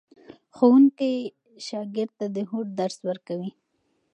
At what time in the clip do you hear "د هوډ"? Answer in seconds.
2.35-2.67